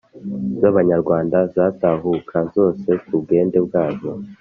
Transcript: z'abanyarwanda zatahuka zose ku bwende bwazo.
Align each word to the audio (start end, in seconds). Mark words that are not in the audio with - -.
z'abanyarwanda 0.59 1.37
zatahuka 1.55 2.37
zose 2.55 2.89
ku 3.05 3.13
bwende 3.21 3.57
bwazo. 3.65 4.11